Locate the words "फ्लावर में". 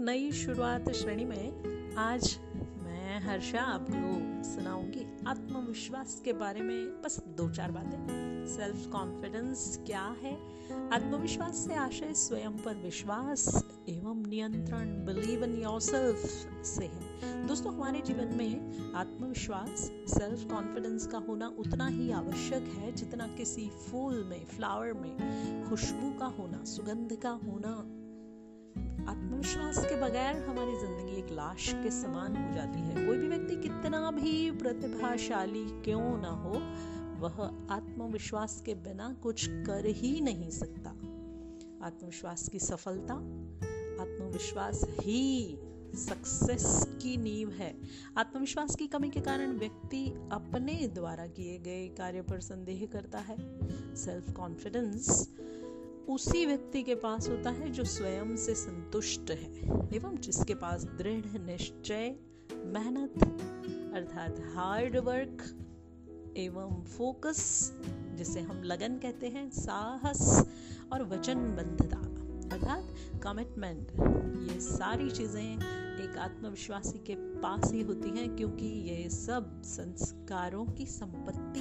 24.44-25.16